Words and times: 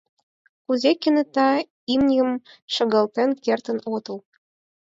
Кузе 0.65 0.91
кенета 1.01 1.49
имньым 1.93 2.29
шогалтен 2.75 3.29
кертын 3.43 3.77
отыл?.. 3.95 4.17